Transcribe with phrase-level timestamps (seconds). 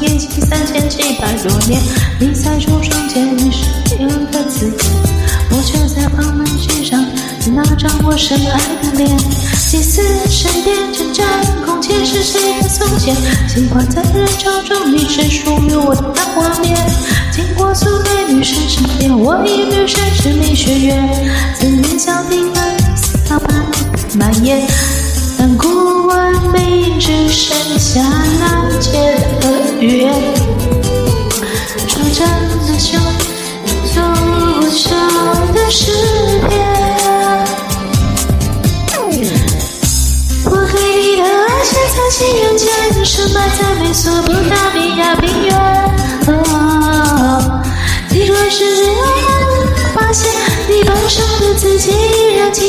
[0.00, 1.80] 已经三千七百多年。
[2.20, 3.64] 你在橱窗前是
[3.98, 4.76] 有个字眼，
[5.50, 7.04] 我却在旁门写上
[7.54, 9.18] 那张我深爱的脸。
[9.70, 11.26] 祭祀神殿，征战
[11.66, 13.14] 空间是谁的从前？
[13.46, 16.74] 尽管在人潮中迷失属于我的那画面。
[17.32, 22.60] 经过苏菲女神身边，我以女神之名许愿，思念像冰河
[22.96, 23.38] 似般
[24.14, 24.66] 蔓延。
[25.36, 25.68] 当古
[26.06, 28.00] 文明只剩下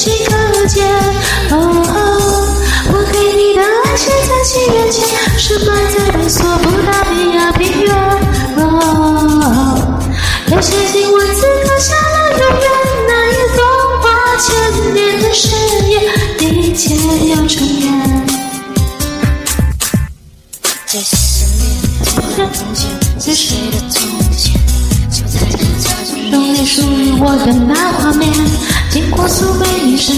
[0.00, 0.82] 清晰可见。
[1.50, 1.56] 哦。
[3.96, 5.06] 写在西元前，
[5.38, 7.92] 深埋在美索不达米亚平原。
[8.56, 10.00] 哦，
[10.46, 12.66] 有些新文字刻下了永远
[13.08, 13.58] 难以风
[14.00, 14.02] 化
[14.38, 14.48] 千
[14.94, 15.44] 年的誓
[15.90, 15.94] 言，
[16.40, 16.96] 一切
[17.28, 17.84] 要重演。
[20.86, 21.60] 这是你
[22.38, 22.88] 的从前，
[23.20, 24.00] 是谁的从
[24.34, 24.42] 前？
[25.10, 28.32] 就在这家中，有你属于我的那画面。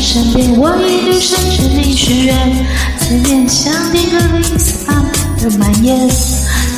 [0.01, 2.67] 身边，我以女神之名许愿，
[2.99, 5.05] 思念像定格里斯般
[5.39, 6.09] 的蔓延。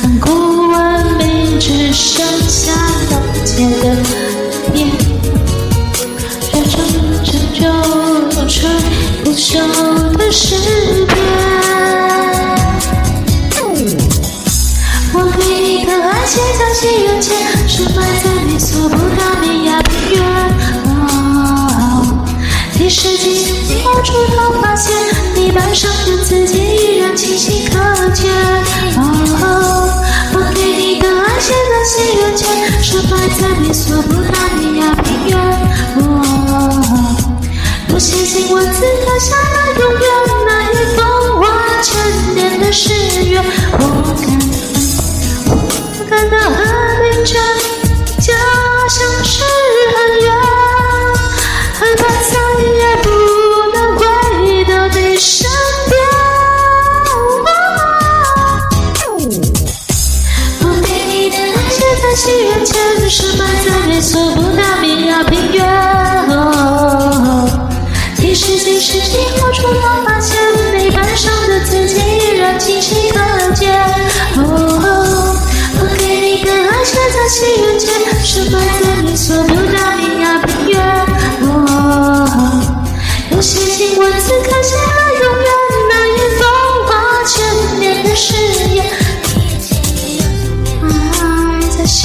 [0.01, 0.29] 当古
[0.67, 3.95] 文明只剩下了简的
[4.73, 4.89] 篇，
[6.51, 6.75] 这真
[7.23, 7.61] 正就
[8.47, 8.69] 吹
[9.23, 9.51] 不朽
[10.17, 10.55] 的诗
[11.07, 11.15] 篇。
[15.13, 17.27] 我给你的爱，写在西元前，
[17.67, 18.89] 深埋在美索
[39.19, 39.84] 下了